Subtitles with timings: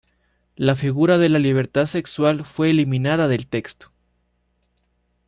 [0.55, 3.91] La figura de la "libertad sexual" fue eliminada del texto.